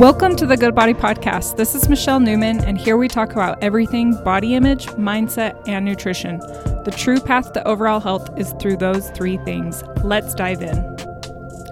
Welcome 0.00 0.34
to 0.36 0.46
the 0.46 0.56
Good 0.56 0.74
Body 0.74 0.94
Podcast. 0.94 1.58
This 1.58 1.74
is 1.74 1.86
Michelle 1.90 2.20
Newman, 2.20 2.64
and 2.64 2.78
here 2.78 2.96
we 2.96 3.06
talk 3.06 3.32
about 3.32 3.62
everything 3.62 4.14
body 4.24 4.54
image, 4.54 4.86
mindset, 4.92 5.62
and 5.68 5.84
nutrition. 5.84 6.38
The 6.38 6.94
true 6.96 7.20
path 7.20 7.52
to 7.52 7.68
overall 7.68 8.00
health 8.00 8.30
is 8.38 8.54
through 8.58 8.78
those 8.78 9.10
three 9.10 9.36
things. 9.44 9.84
Let's 10.02 10.34
dive 10.34 10.62
in. 10.62 10.96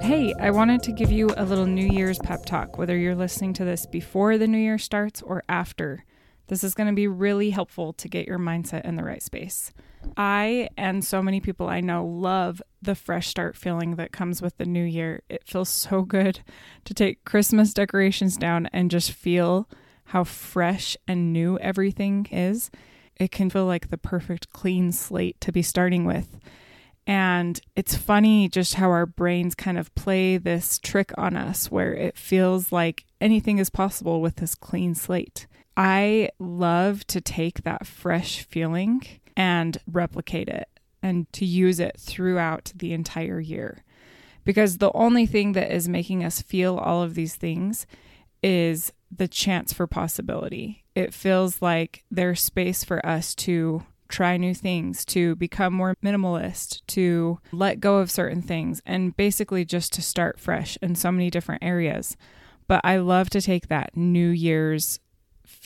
Hey, 0.03 0.35
I 0.39 0.51
wanted 0.51 0.83
to 0.83 0.93
give 0.93 1.11
you 1.11 1.31
a 1.39 1.45
little 1.47 1.65
New 1.65 1.87
Year's 1.87 2.19
pep 2.19 2.45
talk, 2.45 2.77
whether 2.77 2.99
you're 2.99 3.15
listening 3.15 3.55
to 3.55 3.65
this 3.65 3.87
before 3.87 4.37
the 4.37 4.47
new 4.47 4.59
year 4.59 4.77
starts 4.77 5.23
or 5.23 5.43
after. 5.49 6.05
This 6.49 6.65
is 6.65 6.75
going 6.75 6.89
to 6.89 6.95
be 6.95 7.07
really 7.07 7.51
helpful 7.51 7.93
to 7.95 8.09
get 8.09 8.27
your 8.27 8.39
mindset 8.39 8.85
in 8.85 8.97
the 8.97 9.05
right 9.05 9.23
space. 9.23 9.73
I 10.17 10.69
and 10.77 11.05
so 11.05 11.23
many 11.23 11.41
people 11.41 11.69
I 11.69 11.81
know 11.81 12.05
love 12.05 12.63
the 12.81 12.95
fresh 12.95 13.29
start 13.29 13.57
feeling 13.57 13.97
that 13.97 14.13
comes 14.13 14.41
with 14.41 14.57
the 14.57 14.65
new 14.65 14.85
year. 14.85 15.23
It 15.29 15.47
feels 15.47 15.69
so 15.69 16.03
good 16.03 16.41
to 16.85 16.95
take 16.95 17.25
Christmas 17.25 17.75
decorations 17.75 18.37
down 18.37 18.67
and 18.73 18.91
just 18.91 19.13
feel 19.13 19.69
how 20.07 20.25
fresh 20.25 20.97
and 21.07 21.33
new 21.33 21.59
everything 21.59 22.27
is. 22.31 22.71
It 23.17 23.31
can 23.31 23.51
feel 23.51 23.67
like 23.67 23.91
the 23.91 23.99
perfect 23.99 24.51
clean 24.51 24.93
slate 24.93 25.41
to 25.43 25.53
be 25.53 25.63
starting 25.63 26.05
with. 26.05 26.39
And 27.07 27.61
it's 27.75 27.97
funny 27.97 28.49
just 28.49 28.75
how 28.75 28.91
our 28.91 29.07
brains 29.07 29.55
kind 29.55 29.79
of 29.79 29.95
play 29.95 30.37
this 30.37 30.79
trick 30.79 31.13
on 31.19 31.37
us 31.37 31.71
where 31.71 31.95
it 31.95 32.17
feels 32.17 32.71
like 32.71 33.05
anything 33.21 33.59
is 33.59 33.71
possible 33.71 34.21
with 34.21 34.37
this 34.37 34.55
clean 34.55 34.95
slate. 34.95 35.47
I 35.79 36.31
love 36.41 37.07
to 37.07 37.21
take 37.21 37.63
that 37.63 37.87
fresh 37.87 38.43
feeling 38.43 39.07
and 39.37 39.79
replicate 39.87 40.49
it 40.49 40.69
and 41.05 41.33
to 41.35 41.45
use 41.45 41.79
it 41.79 41.95
throughout 41.97 42.73
the 42.75 42.93
entire 42.93 43.39
year. 43.39 43.85
Because 44.45 44.79
the 44.79 44.91
only 44.93 45.25
thing 45.25 45.53
that 45.53 45.71
is 45.71 45.89
making 45.89 46.25
us 46.25 46.43
feel 46.43 46.77
all 46.77 47.05
of 47.05 47.15
these 47.15 47.37
things 47.37 47.87
is 48.43 48.93
the 49.17 49.29
chance 49.29 49.73
for 49.73 49.87
possibility. 49.87 50.85
It 50.97 51.15
feels 51.15 51.63
like 51.63 52.05
there's 52.11 52.41
space 52.41 52.83
for 52.83 53.05
us 53.07 53.33
to 53.37 53.85
try 54.09 54.37
new 54.37 54.55
things, 54.55 55.05
to 55.05 55.37
become 55.37 55.75
more 55.75 55.95
minimalist, 56.03 56.83
to 56.89 57.39
let 57.53 57.79
go 57.79 57.99
of 57.99 58.11
certain 58.11 58.43
things, 58.43 58.83
and 58.85 59.17
basically 59.17 59.65
just 59.65 59.93
to 59.93 60.03
start 60.03 60.41
fresh 60.41 60.77
in 60.83 60.97
so 60.97 61.13
many 61.13 61.31
different 61.31 61.63
areas. 61.63 62.17
But 62.67 62.81
I 62.83 62.97
love 62.97 63.31
to 63.31 63.41
take 63.41 63.69
that 63.69 63.97
New 63.97 64.29
Year's 64.29 64.99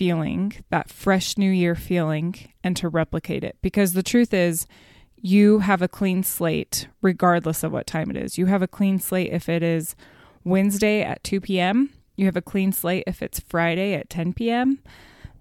feeling, 0.02 0.52
that 0.70 0.90
fresh 0.90 1.38
new 1.38 1.48
year 1.48 1.76
feeling, 1.76 2.34
and 2.64 2.76
to 2.76 2.88
replicate 2.88 3.44
it. 3.44 3.56
Because 3.62 3.92
the 3.92 4.02
truth 4.02 4.34
is, 4.34 4.66
you 5.14 5.60
have 5.60 5.80
a 5.80 5.86
clean 5.86 6.24
slate 6.24 6.88
regardless 7.02 7.62
of 7.62 7.70
what 7.70 7.86
time 7.86 8.10
it 8.10 8.16
is. 8.16 8.36
You 8.36 8.46
have 8.46 8.62
a 8.62 8.66
clean 8.66 8.98
slate 8.98 9.32
if 9.32 9.48
it 9.48 9.62
is 9.62 9.94
Wednesday 10.42 11.02
at 11.02 11.22
2 11.22 11.42
p.m., 11.42 11.90
you 12.16 12.24
have 12.24 12.36
a 12.36 12.42
clean 12.42 12.72
slate 12.72 13.04
if 13.06 13.22
it's 13.22 13.38
Friday 13.38 13.94
at 13.94 14.10
10 14.10 14.32
p.m. 14.32 14.80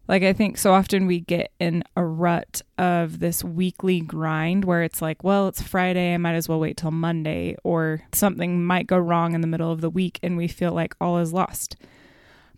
Like, 0.08 0.22
I 0.22 0.32
think 0.32 0.60
so 0.60 0.74
often 0.74 1.08
we 1.08 1.22
get 1.22 1.52
in 1.60 1.84
a 1.98 2.06
rut 2.06 2.62
of 2.78 3.18
this 3.18 3.44
weekly 3.44 4.00
grind 4.00 4.64
where 4.64 4.84
it's 4.84 5.02
like, 5.02 5.24
well, 5.24 5.48
it's 5.48 5.64
Friday, 5.64 6.14
I 6.14 6.18
might 6.18 6.36
as 6.36 6.48
well 6.48 6.60
wait 6.60 6.78
till 6.78 6.92
Monday, 6.92 7.56
or 7.64 8.04
something 8.14 8.64
might 8.64 8.86
go 8.86 9.00
wrong 9.00 9.34
in 9.34 9.42
the 9.42 9.48
middle 9.48 9.72
of 9.72 9.82
the 9.82 9.90
week 9.90 10.20
and 10.22 10.38
we 10.38 10.48
feel 10.48 10.72
like 10.72 10.96
all 11.02 11.18
is 11.18 11.34
lost. 11.34 11.78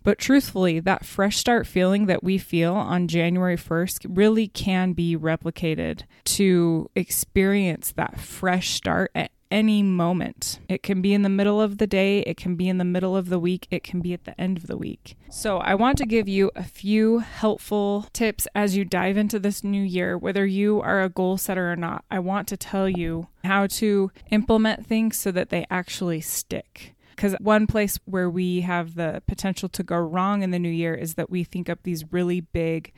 But 0.04 0.18
truthfully, 0.18 0.80
that 0.80 1.04
fresh 1.04 1.38
start 1.38 1.66
feeling 1.66 2.06
that 2.06 2.22
we 2.22 2.36
feel 2.38 2.74
on 2.74 3.08
January 3.08 3.56
1st 3.56 4.06
really 4.08 4.46
can 4.48 4.92
be 4.92 5.16
replicated 5.16 6.02
to 6.24 6.90
experience 6.94 7.92
that 7.92 8.20
fresh 8.20 8.70
start 8.70 9.10
at 9.14 9.30
any 9.50 9.82
moment. 9.82 10.58
It 10.68 10.82
can 10.82 11.00
be 11.00 11.14
in 11.14 11.22
the 11.22 11.28
middle 11.28 11.60
of 11.60 11.78
the 11.78 11.86
day, 11.86 12.20
it 12.20 12.36
can 12.36 12.56
be 12.56 12.68
in 12.68 12.78
the 12.78 12.84
middle 12.84 13.16
of 13.16 13.28
the 13.28 13.38
week, 13.38 13.66
it 13.70 13.82
can 13.82 14.00
be 14.00 14.12
at 14.12 14.24
the 14.24 14.38
end 14.38 14.58
of 14.58 14.66
the 14.66 14.76
week. 14.76 15.16
So, 15.30 15.58
I 15.58 15.74
want 15.74 15.96
to 15.98 16.06
give 16.06 16.28
you 16.28 16.50
a 16.54 16.64
few 16.64 17.20
helpful 17.20 18.06
tips 18.12 18.46
as 18.54 18.76
you 18.76 18.84
dive 18.84 19.16
into 19.16 19.38
this 19.38 19.62
new 19.62 19.82
year, 19.82 20.18
whether 20.18 20.44
you 20.44 20.80
are 20.80 21.02
a 21.02 21.08
goal 21.08 21.38
setter 21.38 21.70
or 21.70 21.76
not. 21.76 22.04
I 22.10 22.18
want 22.18 22.48
to 22.48 22.56
tell 22.56 22.88
you 22.88 23.28
how 23.44 23.68
to 23.68 24.10
implement 24.30 24.86
things 24.86 25.16
so 25.16 25.30
that 25.30 25.50
they 25.50 25.66
actually 25.70 26.20
stick. 26.20 26.94
Because 27.14 27.34
one 27.40 27.66
place 27.66 27.98
where 28.04 28.28
we 28.28 28.62
have 28.62 28.94
the 28.94 29.22
potential 29.26 29.68
to 29.70 29.82
go 29.82 29.96
wrong 29.96 30.42
in 30.42 30.50
the 30.50 30.58
new 30.58 30.70
year 30.70 30.94
is 30.94 31.14
that 31.14 31.30
we 31.30 31.44
think 31.44 31.68
up 31.68 31.80
these 31.82 32.12
really 32.12 32.40
big, 32.40 32.92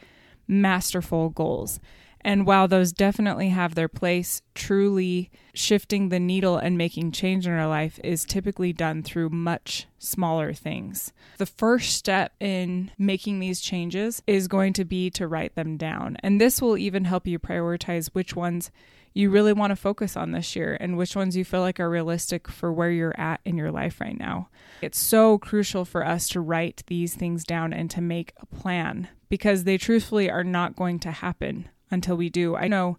masterful 0.49 1.31
goals. 1.31 1.81
And 2.23 2.45
while 2.45 2.67
those 2.67 2.93
definitely 2.93 3.51
have 3.51 3.75
their 3.75 3.89
place, 3.89 4.43
truly 4.55 5.31
shifting 5.55 6.09
the 6.09 6.19
needle 6.19 6.57
and 6.57 6.77
making 6.77 7.13
change 7.13 7.47
in 7.47 7.53
our 7.53 7.69
life 7.69 8.01
is 8.03 8.25
typically 8.25 8.73
done 8.73 9.03
through 9.03 9.31
much 9.31 9.87
smaller 9.99 10.53
things. 10.53 11.13
The 11.39 11.47
first 11.47 11.95
step 11.95 12.33
in 12.41 12.91
making 12.99 13.39
these 13.39 13.61
changes 13.61 14.23
is 14.27 14.49
going 14.49 14.73
to 14.75 14.85
be 14.85 15.09
to 15.11 15.29
write 15.29 15.55
them 15.55 15.77
down. 15.77 16.17
And 16.23 16.41
this 16.41 16.61
will 16.61 16.77
even 16.77 17.05
help 17.05 17.27
you 17.27 17.39
prioritize 17.39 18.09
which 18.09 18.35
ones 18.35 18.71
you 19.15 19.31
really 19.31 19.55
want 19.55 19.71
to 19.71 19.77
focus 19.77 20.15
on 20.15 20.33
this 20.33 20.55
year 20.55 20.77
and 20.79 20.99
which 20.99 21.17
ones 21.17 21.37
you 21.37 21.45
feel 21.45 21.61
like 21.61 21.81
are 21.81 21.89
realistic 21.89 22.49
for 22.49 22.71
where 22.71 22.91
you're 22.91 23.19
at 23.19 23.41
in 23.47 23.57
your 23.57 23.71
life 23.71 23.99
right 23.99 24.19
now. 24.19 24.51
It's 24.83 24.99
so 24.99 25.39
crucial 25.39 25.87
for 25.87 26.05
us 26.05 26.29
to 26.31 26.41
write 26.41 26.83
these 26.89 27.15
things 27.15 27.45
down 27.45 27.73
and 27.73 27.91
to 27.93 28.03
make 28.03 28.35
a 28.37 28.47
plan 28.47 29.09
because 29.31 29.65
they 29.65 29.79
truthfully 29.79 30.31
are 30.31 30.45
not 30.45 30.77
going 30.77 30.99
to 30.99 31.11
happen 31.11 31.71
until 31.91 32.17
we 32.17 32.29
do. 32.29 32.57
I 32.57 32.69
know 32.69 32.99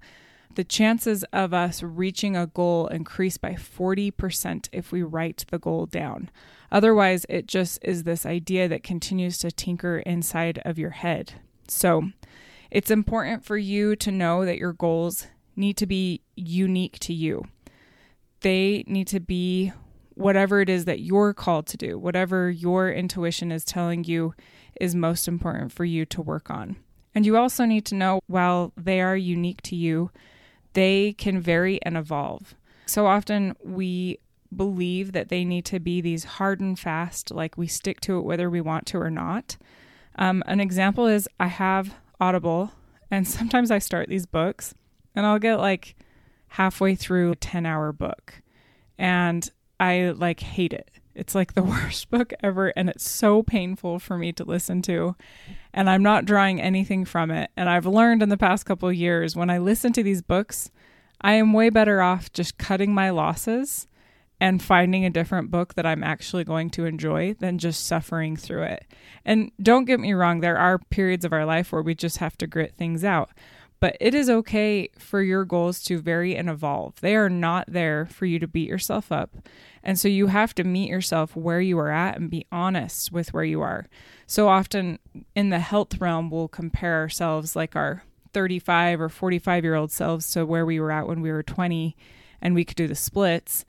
the 0.56 0.64
chances 0.64 1.24
of 1.32 1.54
us 1.54 1.84
reaching 1.84 2.36
a 2.36 2.48
goal 2.48 2.88
increase 2.88 3.38
by 3.38 3.52
40% 3.52 4.70
if 4.72 4.92
we 4.92 5.04
write 5.04 5.46
the 5.52 5.60
goal 5.60 5.86
down. 5.86 6.32
Otherwise, 6.72 7.26
it 7.30 7.48
just 7.48 7.80
is 7.84 8.04
this 8.04 8.26
idea 8.26 8.68
that 8.68 8.84
continues 8.84 9.38
to 9.38 9.52
tinker 9.52 10.00
inside 10.00 10.60
of 10.66 10.80
your 10.80 10.90
head. 10.92 11.34
So, 11.68 12.10
it's 12.72 12.92
important 12.92 13.46
for 13.46 13.58
you 13.58 13.96
to 13.98 14.12
know 14.12 14.46
that 14.46 14.58
your 14.58 14.74
goals 14.74 15.28
need 15.56 15.78
to 15.78 15.86
be 15.86 16.22
unique 16.36 17.00
to 17.00 17.14
you. 17.14 17.46
They 18.42 18.84
need 18.88 19.08
to 19.10 19.20
be 19.20 19.72
whatever 20.16 20.62
it 20.62 20.70
is 20.70 20.86
that 20.86 21.00
you're 21.00 21.34
called 21.34 21.68
to 21.68 21.78
do, 21.78 21.98
whatever 21.98 22.50
your 22.50 22.92
intuition 22.92 23.52
is 23.52 23.64
telling 23.64 24.04
you 24.04 24.34
is 24.82 24.96
most 24.96 25.28
important 25.28 25.72
for 25.72 25.86
you 25.86 26.06
to 26.06 26.22
work 26.22 26.50
on. 26.50 26.78
And 27.18 27.26
you 27.26 27.36
also 27.36 27.66
need 27.66 27.84
to 27.86 27.96
know 27.96 28.20
while 28.28 28.74
they 28.78 29.02
are 29.02 29.18
unique 29.18 29.64
to 29.64 29.76
you, 29.76 30.12
they 30.74 31.14
can 31.14 31.42
vary 31.42 31.80
and 31.82 31.98
evolve. 31.98 32.54
So 32.86 33.08
often 33.08 33.56
we 33.64 34.20
believe 34.56 35.14
that 35.14 35.30
they 35.30 35.44
need 35.44 35.66
to 35.66 35.80
be 35.80 36.00
these 36.00 36.26
hard 36.26 36.60
and 36.60 36.78
fast, 36.78 37.32
like 37.32 37.58
we 37.58 37.66
stick 37.66 38.02
to 38.02 38.20
it 38.20 38.22
whether 38.22 38.52
we 38.52 38.62
want 38.62 38.86
to 38.90 39.00
or 39.00 39.10
not. 39.10 39.58
Um, 40.20 40.44
an 40.46 40.60
example 40.60 41.08
is 41.08 41.28
I 41.40 41.48
have 41.48 41.96
Audible, 42.22 42.74
and 43.10 43.28
sometimes 43.38 43.72
I 43.72 43.80
start 43.80 44.10
these 44.10 44.28
books 44.28 44.76
and 45.16 45.26
I'll 45.26 45.40
get 45.40 45.56
like 45.56 45.96
halfway 46.50 46.94
through 46.94 47.32
a 47.32 47.36
10 47.36 47.66
hour 47.66 47.92
book 47.92 48.44
and 48.96 49.50
I 49.80 50.14
like 50.16 50.42
hate 50.42 50.72
it. 50.72 50.92
It's 51.18 51.36
like 51.36 51.54
the 51.54 51.64
worst 51.84 52.10
book 52.10 52.34
ever 52.42 52.70
and 52.70 52.90
it's 52.90 53.10
so 53.10 53.44
painful 53.44 54.00
for 54.00 54.18
me 54.18 54.32
to 54.34 54.44
listen 54.44 54.82
to. 54.84 55.16
And 55.74 55.90
I'm 55.90 56.04
not 56.04 56.26
drawing 56.26 56.62
anything 56.62 57.06
from 57.06 57.32
it. 57.32 57.50
And 57.58 57.70
I've 57.70 57.86
learned 57.86 58.24
in 58.24 58.30
the 58.30 58.38
past 58.38 58.66
couple 58.66 58.92
years 58.92 59.36
when 59.36 59.50
I 59.50 59.58
listen 59.58 59.94
to 59.94 60.04
these 60.04 60.22
books, 60.22 60.72
I 61.20 61.34
am 61.34 61.54
way 61.54 61.70
better 61.70 62.02
off 62.02 62.32
just 62.32 62.58
cutting 62.58 62.94
my 62.94 63.10
losses 63.10 63.88
and 64.40 64.62
finding 64.62 65.04
a 65.04 65.10
different 65.10 65.50
book 65.50 65.74
that 65.74 65.86
I'm 65.86 66.04
actually 66.04 66.44
going 66.44 66.70
to 66.72 66.86
enjoy 66.86 67.34
than 67.40 67.58
just 67.58 67.86
suffering 67.86 68.38
through 68.38 68.64
it. 68.64 68.86
And 69.26 69.52
don't 69.62 69.86
get 69.86 70.00
me 70.00 70.14
wrong, 70.14 70.42
there 70.42 70.58
are 70.58 70.78
periods 70.78 71.26
of 71.26 71.34
our 71.34 71.46
life 71.46 71.72
where 71.72 71.82
we 71.82 71.96
just 71.96 72.18
have 72.18 72.38
to 72.38 72.48
grit 72.48 72.76
things 72.76 73.04
out. 73.04 73.32
But 73.80 73.96
it 74.00 74.16
is 74.16 74.30
okay 74.30 74.90
for 74.98 75.22
your 75.22 75.46
goals 75.46 75.84
to 75.84 76.00
vary 76.00 76.36
and 76.36 76.50
evolve. 76.50 77.00
They 77.02 77.16
are 77.16 77.30
not 77.30 77.66
there 77.72 78.08
for 78.08 78.26
you 78.26 78.40
to 78.40 78.48
beat 78.48 78.68
yourself 78.68 79.12
up. 79.12 79.30
And 79.84 80.00
so 80.00 80.08
you 80.08 80.28
have 80.28 80.56
to 80.56 80.64
meet 80.64 80.90
yourself 80.90 81.36
where 81.36 81.62
you 81.62 81.78
are 81.80 81.92
at 81.92 82.18
and 82.18 82.30
be 82.30 82.46
honest 82.52 83.12
with 83.12 83.34
where 83.34 83.44
you 83.44 83.62
are. 83.62 83.88
So 84.26 84.48
often 84.48 85.00
in 85.36 85.50
the 85.50 85.60
health 85.60 86.02
realm, 86.02 86.30
we'll 86.30 86.48
compare 86.48 86.96
ourselves 86.96 87.56
like 87.56 87.76
our 87.76 88.04
35 88.34 89.00
or 89.02 89.10
45 89.10 89.64
year 89.64 89.76
old 89.76 89.92
selves 89.92 90.32
to 90.32 90.46
where 90.46 90.66
we 90.66 90.80
were 90.80 90.92
at 90.92 91.08
when 91.08 91.22
we 91.22 91.32
were 91.32 91.44
20 91.44 91.96
and 92.42 92.56
we 92.56 92.66
could 92.66 92.76
do 92.76 92.88
the 92.88 92.96
splits. 92.96 93.64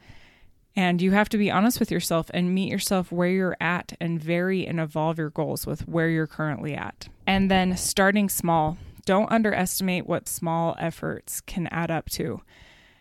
And 0.75 1.03
you 1.03 1.11
have 1.11 1.29
to 1.31 1.39
be 1.39 1.51
honest 1.51 1.81
with 1.81 1.91
yourself 1.91 2.31
and 2.33 2.55
meet 2.55 2.71
yourself 2.71 3.11
where 3.11 3.29
you're 3.29 3.57
at 3.61 3.95
and 4.01 4.23
vary 4.23 4.67
and 4.67 4.79
evolve 4.79 5.19
your 5.19 5.31
goals 5.31 5.67
with 5.67 5.89
where 5.89 6.09
you're 6.09 6.27
currently 6.27 6.75
at. 6.75 7.09
And 7.27 7.51
then 7.51 7.77
starting 7.77 8.29
small 8.29 8.79
don't 9.09 9.33
underestimate 9.33 10.07
what 10.07 10.29
small 10.29 10.77
efforts 10.79 11.41
can 11.41 11.67
add 11.69 11.91
up 11.91 12.11
to 12.11 12.43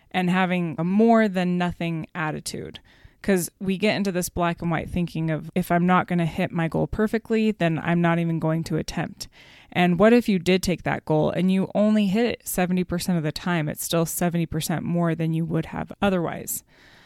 and 0.10 0.30
having 0.30 0.74
a 0.78 0.84
more 0.86 1.28
than 1.28 1.58
nothing 1.58 2.08
attitude. 2.16 2.80
Because 3.20 3.52
we 3.60 3.78
get 3.78 3.98
into 3.98 4.14
this 4.14 4.30
black 4.30 4.62
and 4.62 4.72
white 4.72 4.90
thinking 4.90 5.30
of 5.30 5.52
if 5.54 5.70
I'm 5.70 5.86
not 5.86 6.08
going 6.08 6.20
to 6.20 6.26
hit 6.26 6.50
my 6.50 6.70
goal 6.70 6.88
perfectly, 6.88 7.52
then 7.52 7.78
I'm 7.80 8.00
not 8.00 8.20
even 8.20 8.40
going 8.40 8.64
to 8.66 8.78
attempt. 8.78 9.28
And 9.70 10.00
what 10.00 10.14
if 10.14 10.30
you 10.30 10.40
did 10.40 10.64
take 10.64 10.84
that 10.84 11.04
goal 11.04 11.30
and 11.30 11.52
you 11.52 11.70
only 11.76 12.08
hit 12.08 12.26
it 12.26 12.44
70% 12.46 13.18
of 13.18 13.24
the 13.24 13.34
time? 13.34 13.68
It's 13.68 13.84
still 13.84 14.06
70% 14.06 14.84
more 14.84 15.14
than 15.14 15.34
you 15.34 15.44
would 15.44 15.66
have 15.68 15.92
otherwise. 16.02 16.64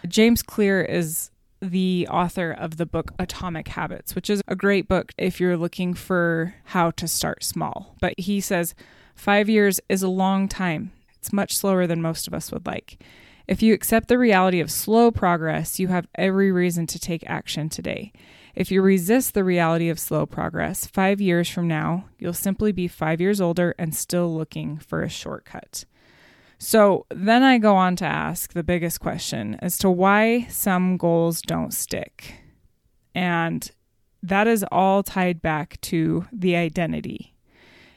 James 0.07 0.44
Clear 0.44 0.83
is 0.83 1.31
the 1.62 2.08
author 2.10 2.52
of 2.52 2.78
the 2.78 2.86
book 2.86 3.13
Atomic 3.19 3.68
Habits, 3.69 4.16
which 4.16 4.30
is 4.30 4.42
a 4.48 4.56
great 4.56 4.88
book 4.88 5.13
if 5.18 5.40
you're 5.40 5.58
looking 5.58 5.94
for 5.94 6.56
how 6.66 6.92
to 6.92 7.08
start 7.08 7.44
small. 7.44 7.96
But 8.02 8.16
he 8.18 8.42
says 8.42 8.74
five 9.16 9.48
years 9.48 9.80
is 9.88 10.02
a 10.02 10.08
long 10.08 10.48
time, 10.48 10.92
it's 11.16 11.31
much 11.31 11.56
slower 11.56 11.86
than 11.86 12.02
most 12.02 12.28
of 12.28 12.34
us 12.34 12.52
would 12.52 12.66
like. 12.66 13.04
If 13.48 13.62
you 13.62 13.74
accept 13.74 14.08
the 14.08 14.18
reality 14.18 14.60
of 14.60 14.72
slow 14.72 15.12
progress, 15.12 15.80
you 15.80 15.90
have 15.90 16.08
every 16.16 16.52
reason 16.52 16.88
to 16.88 17.00
take 17.00 17.30
action 17.30 17.69
today. 17.69 18.12
If 18.56 18.72
you 18.72 18.81
resist 18.81 19.34
the 19.34 19.44
reality 19.44 19.90
of 19.90 20.00
slow 20.00 20.25
progress, 20.25 20.86
five 20.86 21.22
years 21.22 21.50
from 21.50 21.68
now, 21.68 22.06
you'll 22.18 22.34
simply 22.34 22.72
be 22.72 22.88
five 22.88 23.22
years 23.22 23.40
older 23.40 23.75
and 23.78 23.96
still 23.96 24.34
looking 24.36 24.78
for 24.78 25.04
a 25.04 25.10
shortcut. 25.10 25.86
So 26.63 27.08
then 27.10 27.42
I 27.42 27.58
go 27.58 27.75
on 27.75 27.96
to 27.96 28.06
ask 28.06 28.54
the 28.54 28.62
biggest 28.62 29.00
question 29.00 29.58
as 29.63 29.80
to 29.80 29.90
why 29.90 30.46
some 30.48 30.96
goals 30.96 31.42
don't 31.42 31.74
stick. 31.74 32.36
And 33.16 33.68
that 34.22 34.46
is 34.46 34.63
all 34.72 35.02
tied 35.02 35.42
back 35.42 35.81
to 35.81 36.28
the 36.31 36.56
identity. 36.56 37.34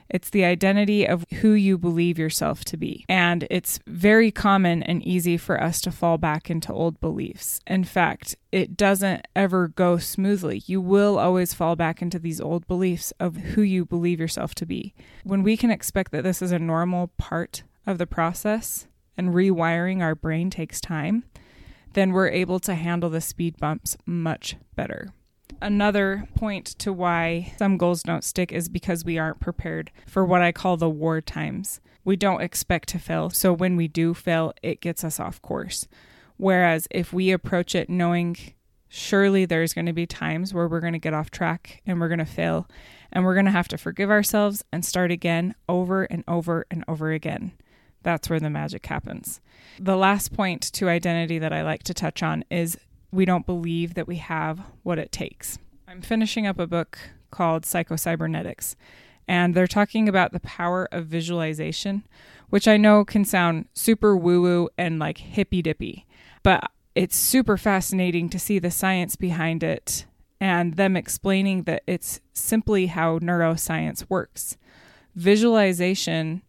It's 0.09 0.31
the 0.31 0.45
identity 0.45 1.07
of 1.07 1.25
who 1.41 1.51
you 1.51 1.77
believe 1.77 2.17
yourself 2.17 2.65
to 2.65 2.75
be. 2.75 3.05
And 3.07 3.45
it's 3.51 3.79
very 3.85 4.31
common 4.31 4.81
and 4.81 5.03
easy 5.03 5.37
for 5.37 5.61
us 5.61 5.79
to 5.81 5.91
fall 5.91 6.17
back 6.17 6.49
into 6.49 6.73
old 6.73 6.99
beliefs. 6.99 7.59
In 7.67 7.83
fact, 7.83 8.35
it 8.51 8.75
doesn't 8.75 9.27
ever 9.35 9.67
go 9.67 9.99
smoothly. 9.99 10.63
You 10.65 10.81
will 10.81 11.19
always 11.19 11.53
fall 11.53 11.75
back 11.75 12.01
into 12.01 12.17
these 12.17 12.41
old 12.41 12.65
beliefs 12.65 13.13
of 13.19 13.35
who 13.35 13.61
you 13.61 13.85
believe 13.85 14.19
yourself 14.19 14.55
to 14.55 14.65
be. 14.65 14.95
When 15.23 15.43
we 15.43 15.55
can 15.55 15.69
expect 15.69 16.11
that 16.13 16.23
this 16.23 16.41
is 16.41 16.51
a 16.51 16.57
normal 16.57 17.11
part 17.19 17.61
of 17.85 17.97
the 17.97 18.07
process 18.07 18.87
and 19.17 19.33
rewiring 19.33 20.01
our 20.01 20.15
brain 20.15 20.49
takes 20.49 20.81
time, 20.81 21.23
then 21.93 22.11
we're 22.11 22.29
able 22.29 22.59
to 22.59 22.75
handle 22.75 23.09
the 23.09 23.21
speed 23.21 23.57
bumps 23.57 23.97
much 24.05 24.57
better. 24.75 25.13
Another 25.61 26.27
point 26.35 26.65
to 26.79 26.91
why 26.91 27.53
some 27.57 27.77
goals 27.77 28.03
don't 28.03 28.23
stick 28.23 28.51
is 28.51 28.67
because 28.67 29.05
we 29.05 29.17
aren't 29.17 29.39
prepared 29.39 29.91
for 30.05 30.25
what 30.25 30.41
I 30.41 30.51
call 30.51 30.75
the 30.75 30.89
war 30.89 31.21
times. 31.21 31.79
We 32.03 32.15
don't 32.15 32.41
expect 32.41 32.89
to 32.89 32.99
fail, 32.99 33.29
so 33.29 33.53
when 33.53 33.75
we 33.75 33.87
do 33.87 34.13
fail, 34.13 34.53
it 34.61 34.81
gets 34.81 35.03
us 35.03 35.19
off 35.19 35.41
course. 35.41 35.87
Whereas 36.37 36.87
if 36.91 37.13
we 37.13 37.31
approach 37.31 37.73
it 37.73 37.89
knowing 37.89 38.35
surely 38.89 39.45
there's 39.45 39.73
going 39.73 39.85
to 39.85 39.93
be 39.93 40.05
times 40.05 40.53
where 40.53 40.67
we're 40.67 40.79
going 40.79 40.93
to 40.93 40.99
get 40.99 41.13
off 41.13 41.31
track 41.31 41.81
and 41.85 41.99
we're 41.99 42.07
going 42.07 42.19
to 42.19 42.25
fail 42.25 42.67
and 43.11 43.23
we're 43.23 43.33
going 43.33 43.45
to 43.45 43.51
have 43.51 43.67
to 43.69 43.77
forgive 43.77 44.09
ourselves 44.09 44.63
and 44.71 44.85
start 44.85 45.11
again 45.11 45.55
over 45.67 46.03
and 46.03 46.23
over 46.27 46.65
and 46.69 46.83
over 46.87 47.11
again. 47.11 47.53
That's 48.05 48.29
where 48.29 48.39
the 48.39 48.51
magic 48.51 48.85
happens. 48.85 49.41
The 49.79 49.97
last 49.97 50.31
point 50.31 50.61
to 50.73 50.89
identity 50.89 51.39
that 51.39 51.51
I 51.51 51.63
like 51.63 51.81
to 51.85 51.93
touch 51.93 52.21
on 52.21 52.45
is 52.51 52.77
we 53.11 53.25
don't 53.25 53.47
believe 53.47 53.95
that 53.95 54.07
we 54.07 54.17
have 54.17 54.61
what 54.83 54.99
it 54.99 55.11
takes. 55.11 55.57
I'm 55.87 56.03
finishing 56.03 56.45
up 56.45 56.59
a 56.59 56.67
book 56.67 56.99
called 57.31 57.63
Psychocybernetics, 57.63 58.75
and 59.27 59.55
they're 59.55 59.65
talking 59.65 60.07
about 60.07 60.33
the 60.33 60.39
power 60.41 60.87
of 60.91 61.07
visualization, 61.07 62.03
which 62.51 62.67
I 62.67 62.77
know 62.77 63.05
can 63.05 63.25
sound 63.25 63.69
super 63.73 64.15
woo 64.15 64.39
woo 64.39 64.69
and 64.77 64.99
like 64.99 65.17
hippy 65.17 65.63
dippy, 65.63 66.05
but 66.43 66.69
it's 66.93 67.17
super 67.17 67.57
fascinating 67.57 68.29
to 68.29 68.37
see 68.37 68.59
the 68.59 68.69
science 68.69 69.15
behind 69.15 69.63
it 69.63 70.05
and 70.39 70.75
them 70.75 70.95
explaining 70.95 71.63
that 71.63 71.81
it's 71.87 72.21
simply 72.33 72.85
how 72.85 73.17
neuroscience 73.17 74.05
works. 74.09 74.57
Visualization 75.15 76.43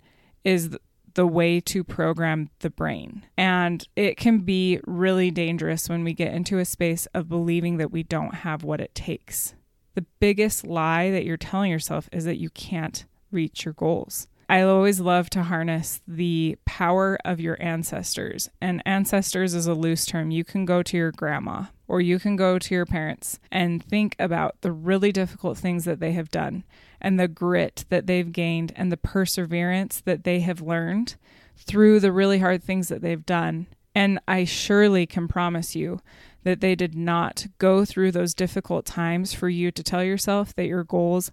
is 0.44 0.76
the 1.16 1.26
way 1.26 1.60
to 1.60 1.82
program 1.82 2.50
the 2.60 2.70
brain. 2.70 3.24
And 3.36 3.86
it 3.96 4.16
can 4.18 4.40
be 4.40 4.80
really 4.86 5.30
dangerous 5.30 5.88
when 5.88 6.04
we 6.04 6.12
get 6.12 6.34
into 6.34 6.58
a 6.58 6.64
space 6.64 7.06
of 7.06 7.28
believing 7.28 7.78
that 7.78 7.90
we 7.90 8.02
don't 8.02 8.34
have 8.34 8.62
what 8.62 8.82
it 8.82 8.94
takes. 8.94 9.54
The 9.94 10.04
biggest 10.20 10.66
lie 10.66 11.10
that 11.10 11.24
you're 11.24 11.38
telling 11.38 11.70
yourself 11.70 12.08
is 12.12 12.26
that 12.26 12.38
you 12.38 12.50
can't 12.50 13.06
reach 13.32 13.64
your 13.64 13.72
goals. 13.72 14.28
I 14.48 14.60
always 14.60 15.00
love 15.00 15.30
to 15.30 15.42
harness 15.42 16.02
the 16.06 16.58
power 16.66 17.18
of 17.24 17.40
your 17.40 17.56
ancestors. 17.60 18.50
And 18.60 18.82
ancestors 18.84 19.54
is 19.54 19.66
a 19.66 19.74
loose 19.74 20.04
term. 20.04 20.30
You 20.30 20.44
can 20.44 20.66
go 20.66 20.82
to 20.82 20.96
your 20.96 21.12
grandma 21.12 21.64
or 21.88 22.02
you 22.02 22.18
can 22.18 22.36
go 22.36 22.58
to 22.58 22.74
your 22.74 22.86
parents 22.86 23.38
and 23.50 23.82
think 23.82 24.16
about 24.18 24.60
the 24.60 24.70
really 24.70 25.12
difficult 25.12 25.56
things 25.56 25.86
that 25.86 25.98
they 25.98 26.12
have 26.12 26.30
done 26.30 26.64
and 27.06 27.20
the 27.20 27.28
grit 27.28 27.84
that 27.88 28.08
they've 28.08 28.32
gained 28.32 28.72
and 28.74 28.90
the 28.90 28.96
perseverance 28.96 30.00
that 30.06 30.24
they 30.24 30.40
have 30.40 30.60
learned 30.60 31.14
through 31.56 32.00
the 32.00 32.10
really 32.10 32.40
hard 32.40 32.64
things 32.64 32.88
that 32.88 33.00
they've 33.00 33.24
done. 33.24 33.68
And 33.94 34.18
I 34.26 34.42
surely 34.42 35.06
can 35.06 35.28
promise 35.28 35.76
you 35.76 36.00
that 36.42 36.60
they 36.60 36.74
did 36.74 36.96
not 36.96 37.46
go 37.58 37.84
through 37.84 38.10
those 38.10 38.34
difficult 38.34 38.86
times 38.86 39.32
for 39.32 39.48
you 39.48 39.70
to 39.70 39.84
tell 39.84 40.02
yourself 40.02 40.52
that 40.56 40.66
your 40.66 40.82
goals 40.82 41.30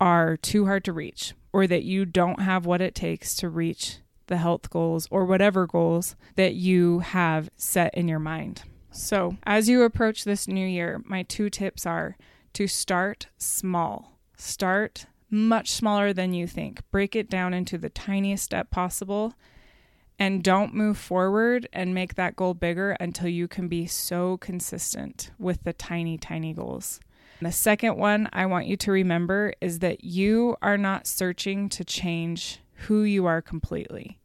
are 0.00 0.38
too 0.38 0.64
hard 0.64 0.82
to 0.84 0.94
reach 0.94 1.34
or 1.52 1.66
that 1.66 1.82
you 1.82 2.06
don't 2.06 2.40
have 2.40 2.64
what 2.64 2.80
it 2.80 2.94
takes 2.94 3.34
to 3.34 3.50
reach 3.50 3.98
the 4.28 4.38
health 4.38 4.70
goals 4.70 5.08
or 5.10 5.26
whatever 5.26 5.66
goals 5.66 6.16
that 6.36 6.54
you 6.54 7.00
have 7.00 7.50
set 7.54 7.92
in 7.92 8.08
your 8.08 8.18
mind. 8.18 8.62
So, 8.90 9.36
as 9.44 9.68
you 9.68 9.82
approach 9.82 10.24
this 10.24 10.48
new 10.48 10.66
year, 10.66 11.02
my 11.04 11.22
two 11.22 11.50
tips 11.50 11.84
are 11.84 12.16
to 12.54 12.66
start 12.66 13.26
small. 13.36 14.11
Start 14.44 15.06
much 15.30 15.70
smaller 15.70 16.12
than 16.12 16.34
you 16.34 16.48
think. 16.48 16.80
Break 16.90 17.14
it 17.14 17.30
down 17.30 17.54
into 17.54 17.78
the 17.78 17.88
tiniest 17.88 18.42
step 18.42 18.72
possible 18.72 19.34
and 20.18 20.42
don't 20.42 20.74
move 20.74 20.98
forward 20.98 21.68
and 21.72 21.94
make 21.94 22.16
that 22.16 22.34
goal 22.34 22.52
bigger 22.52 22.96
until 22.98 23.28
you 23.28 23.46
can 23.46 23.68
be 23.68 23.86
so 23.86 24.38
consistent 24.38 25.30
with 25.38 25.62
the 25.62 25.72
tiny, 25.72 26.18
tiny 26.18 26.52
goals. 26.52 26.98
The 27.40 27.52
second 27.52 27.96
one 27.96 28.28
I 28.32 28.46
want 28.46 28.66
you 28.66 28.76
to 28.78 28.90
remember 28.90 29.54
is 29.60 29.78
that 29.78 30.02
you 30.02 30.56
are 30.60 30.76
not 30.76 31.06
searching 31.06 31.68
to 31.68 31.84
change 31.84 32.58
who 32.88 33.04
you 33.04 33.26
are 33.26 33.42
completely. 33.42 34.18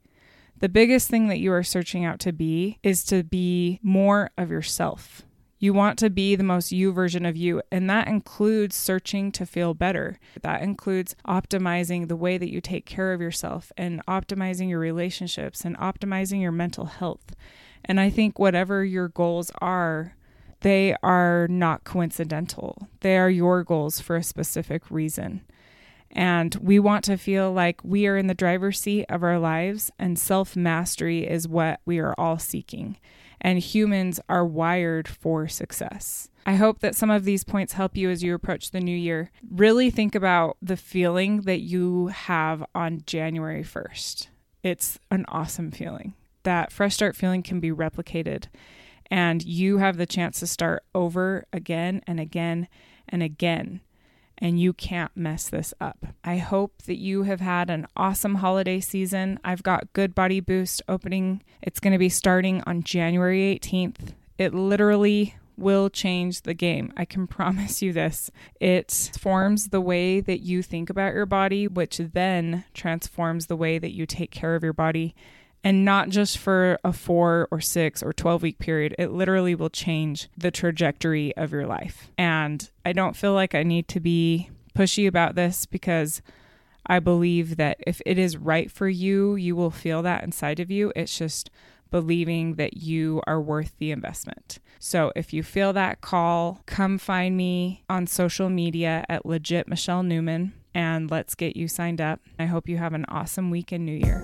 The 0.57 0.67
biggest 0.67 1.09
thing 1.09 1.27
that 1.27 1.39
you 1.39 1.53
are 1.53 1.63
searching 1.63 2.05
out 2.05 2.19
to 2.21 2.33
be 2.33 2.79
is 2.81 3.03
to 3.05 3.23
be 3.23 3.79
more 3.83 4.31
of 4.35 4.49
yourself. 4.49 5.26
You 5.59 5.73
want 5.73 5.97
to 5.99 6.09
be 6.09 6.35
the 6.35 6.43
most 6.43 6.71
you 6.71 6.91
version 6.91 7.25
of 7.25 7.35
you, 7.35 7.61
and 7.71 7.89
that 7.89 8.07
includes 8.07 8.75
searching 8.75 9.31
to 9.33 9.45
feel 9.45 9.73
better. 9.73 10.19
That 10.41 10.61
includes 10.61 11.15
optimizing 11.27 12.07
the 12.07 12.15
way 12.15 12.37
that 12.37 12.51
you 12.51 12.61
take 12.61 12.85
care 12.85 13.11
of 13.11 13.21
yourself 13.21 13.71
and 13.75 14.05
optimizing 14.05 14.69
your 14.69 14.79
relationships 14.79 15.65
and 15.65 15.75
optimizing 15.77 16.41
your 16.41 16.51
mental 16.51 16.85
health. 16.85 17.35
And 17.83 17.99
I 17.99 18.11
think 18.11 18.37
whatever 18.37 18.85
your 18.85 19.07
goals 19.07 19.51
are, 19.59 20.15
they 20.61 20.95
are 21.01 21.47
not 21.49 21.83
coincidental. 21.83 22.87
They 22.99 23.17
are 23.17 23.29
your 23.29 23.63
goals 23.63 23.99
for 23.99 24.15
a 24.15 24.23
specific 24.23 24.91
reason. 24.91 25.41
And 26.11 26.55
we 26.55 26.79
want 26.79 27.03
to 27.05 27.17
feel 27.17 27.51
like 27.51 27.83
we 27.83 28.07
are 28.07 28.17
in 28.17 28.27
the 28.27 28.33
driver's 28.33 28.79
seat 28.79 29.05
of 29.09 29.23
our 29.23 29.39
lives, 29.39 29.91
and 29.99 30.17
self 30.17 30.55
mastery 30.55 31.27
is 31.27 31.47
what 31.47 31.79
we 31.85 31.99
are 31.99 32.15
all 32.17 32.39
seeking. 32.39 32.97
And 33.39 33.59
humans 33.59 34.19
are 34.27 34.45
wired 34.45 35.07
for 35.07 35.47
success. 35.47 36.29
I 36.45 36.55
hope 36.55 36.79
that 36.79 36.95
some 36.95 37.11
of 37.11 37.25
these 37.25 37.43
points 37.43 37.73
help 37.73 37.95
you 37.95 38.09
as 38.09 38.23
you 38.23 38.33
approach 38.33 38.71
the 38.71 38.79
new 38.79 38.95
year. 38.95 39.31
Really 39.49 39.91
think 39.91 40.15
about 40.15 40.57
the 40.61 40.77
feeling 40.77 41.41
that 41.41 41.59
you 41.59 42.07
have 42.07 42.65
on 42.73 43.03
January 43.05 43.63
1st. 43.63 44.27
It's 44.63 44.97
an 45.11 45.25
awesome 45.27 45.71
feeling. 45.71 46.13
That 46.43 46.71
fresh 46.71 46.95
start 46.95 47.15
feeling 47.15 47.43
can 47.43 47.59
be 47.59 47.71
replicated 47.71 48.45
and 49.09 49.43
you 49.43 49.77
have 49.77 49.97
the 49.97 50.05
chance 50.05 50.39
to 50.39 50.47
start 50.47 50.83
over 50.93 51.45
again 51.53 52.01
and 52.07 52.19
again 52.19 52.67
and 53.07 53.23
again. 53.23 53.81
And 54.39 54.59
you 54.59 54.71
can't 54.73 55.15
mess 55.15 55.49
this 55.49 55.73
up. 55.81 56.05
I 56.23 56.37
hope 56.37 56.83
that 56.83 56.97
you 56.97 57.23
have 57.23 57.41
had 57.41 57.69
an 57.69 57.87
awesome 57.95 58.35
holiday 58.35 58.79
season. 58.79 59.39
I've 59.43 59.63
got 59.63 59.93
Good 59.93 60.13
Body 60.13 60.39
Boost 60.39 60.81
opening. 60.87 61.41
It's 61.61 61.79
going 61.79 61.93
to 61.93 61.99
be 61.99 62.09
starting 62.09 62.61
on 62.67 62.83
January 62.83 63.59
18th. 63.59 64.13
It 64.37 64.53
literally 64.53 65.35
will 65.57 65.89
change 65.89 66.43
the 66.43 66.53
game. 66.53 66.93
I 66.95 67.05
can 67.05 67.25
promise 67.27 67.81
you 67.81 67.91
this. 67.91 68.29
It 68.59 69.11
forms 69.19 69.69
the 69.69 69.81
way 69.81 70.21
that 70.21 70.41
you 70.41 70.61
think 70.61 70.89
about 70.89 71.15
your 71.15 71.25
body, 71.25 71.67
which 71.67 71.97
then 71.97 72.63
transforms 72.73 73.47
the 73.47 73.55
way 73.55 73.79
that 73.79 73.93
you 73.93 74.05
take 74.05 74.31
care 74.31 74.55
of 74.55 74.63
your 74.63 74.73
body 74.73 75.15
and 75.63 75.83
not 75.83 76.09
just 76.09 76.37
for 76.37 76.79
a 76.83 76.93
four 76.93 77.47
or 77.51 77.59
six 77.59 78.01
or 78.01 78.13
12 78.13 78.41
week 78.41 78.59
period. 78.59 78.95
It 78.97 79.11
literally 79.11 79.55
will 79.55 79.69
change 79.69 80.29
the 80.37 80.51
trajectory 80.51 81.35
of 81.35 81.51
your 81.51 81.65
life. 81.65 82.09
And 82.17 82.69
I 82.85 82.93
don't 82.93 83.15
feel 83.15 83.33
like 83.33 83.55
I 83.55 83.63
need 83.63 83.87
to 83.89 83.99
be 83.99 84.49
pushy 84.75 85.07
about 85.07 85.35
this 85.35 85.65
because 85.65 86.21
I 86.85 86.99
believe 86.99 87.57
that 87.57 87.77
if 87.85 88.01
it 88.05 88.17
is 88.17 88.37
right 88.37 88.71
for 88.71 88.87
you, 88.87 89.35
you 89.35 89.55
will 89.55 89.71
feel 89.71 90.01
that 90.03 90.23
inside 90.23 90.59
of 90.59 90.71
you. 90.71 90.93
It's 90.95 91.17
just 91.17 91.49
believing 91.91 92.55
that 92.55 92.77
you 92.77 93.21
are 93.27 93.41
worth 93.41 93.73
the 93.77 93.91
investment. 93.91 94.59
So 94.79 95.11
if 95.15 95.33
you 95.33 95.43
feel 95.43 95.73
that 95.73 96.01
call, 96.01 96.61
come 96.65 96.97
find 96.97 97.35
me 97.35 97.83
on 97.89 98.07
social 98.07 98.49
media 98.49 99.05
at 99.09 99.25
legit 99.25 99.67
Michelle 99.67 100.03
Newman 100.03 100.53
and 100.77 101.09
let's 101.09 101.33
get 101.33 101.57
you 101.57 101.67
signed 101.67 101.99
up. 101.99 102.21
I 102.37 102.45
hope 102.45 102.69
you 102.69 102.77
have 102.77 102.93
an 102.93 103.03
awesome 103.05 103.49
week 103.49 103.71
and 103.71 103.83
new 103.83 103.97
year. 103.97 104.23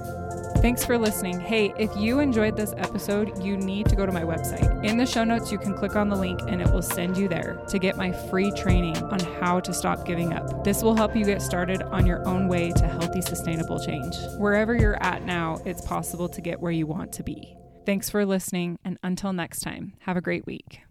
Thanks 0.58 0.86
for 0.86 1.00
listening. 1.00 1.40
Hey, 1.40 1.74
if 1.80 1.90
you 1.98 2.20
enjoyed 2.20 2.56
this 2.56 2.76
episode, 2.78 3.44
you 3.44 3.58
need 3.58 3.90
to 3.90 3.96
go 3.96 4.06
to 4.06 4.12
my 4.12 4.22
website. 4.22 4.86
In 4.86 4.98
the 4.98 5.06
show 5.06 5.24
notes, 5.24 5.52
you 5.52 5.58
can 5.58 5.76
click 5.76 5.96
on 5.96 6.10
the 6.10 6.16
link 6.16 6.40
and 6.48 6.62
it 6.62 6.72
will 6.72 6.84
send 6.84 7.18
you 7.18 7.28
there 7.28 7.60
to 7.70 7.80
get 7.80 7.98
my 7.98 8.12
free 8.30 8.52
training 8.52 8.96
on 8.98 9.20
how 9.42 9.60
to 9.62 9.74
stop 9.74 10.06
giving 10.06 10.32
up. 10.32 10.64
This 10.64 10.84
will 10.84 10.96
help 10.96 11.16
you 11.16 11.26
get 11.26 11.42
started 11.42 11.82
on 11.82 12.06
your 12.06 12.26
own 12.28 12.48
way 12.48 12.72
to 12.72 12.88
healthy, 12.88 13.22
sustainable 13.22 13.84
change. 13.84 14.16
Wherever 14.38 14.76
you're 14.76 15.02
at 15.02 15.26
now, 15.26 15.60
it's 15.66 15.82
possible 15.82 16.30
to 16.30 16.40
get 16.40 16.62
where 16.62 16.72
you 16.72 16.86
want 16.86 17.12
to 17.14 17.24
be. 17.24 17.58
Thanks 17.88 18.12
for 18.12 18.26
listening, 18.28 18.78
and 18.86 19.00
until 19.02 19.34
next 19.34 19.62
time, 19.62 19.94
have 20.02 20.18
a 20.18 20.22
great 20.22 20.46
week. 20.46 20.82